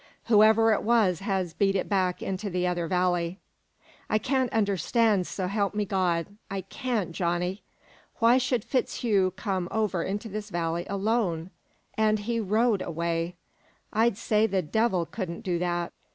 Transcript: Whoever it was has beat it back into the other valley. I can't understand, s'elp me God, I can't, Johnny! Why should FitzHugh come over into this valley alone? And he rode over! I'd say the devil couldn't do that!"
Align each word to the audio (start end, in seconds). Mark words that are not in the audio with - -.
Whoever 0.25 0.73
it 0.73 0.81
was 0.81 1.19
has 1.19 1.53
beat 1.53 1.75
it 1.75 1.87
back 1.87 2.23
into 2.23 2.49
the 2.49 2.65
other 2.65 2.87
valley. 2.87 3.37
I 4.09 4.17
can't 4.17 4.51
understand, 4.51 5.25
s'elp 5.27 5.75
me 5.75 5.85
God, 5.85 6.25
I 6.49 6.61
can't, 6.61 7.11
Johnny! 7.11 7.61
Why 8.15 8.39
should 8.39 8.63
FitzHugh 8.65 9.35
come 9.35 9.67
over 9.69 10.01
into 10.01 10.27
this 10.27 10.49
valley 10.49 10.87
alone? 10.89 11.51
And 11.93 12.17
he 12.17 12.39
rode 12.39 12.81
over! 12.81 13.33
I'd 13.93 14.17
say 14.17 14.47
the 14.47 14.63
devil 14.63 15.05
couldn't 15.05 15.41
do 15.41 15.59
that!" 15.59 15.93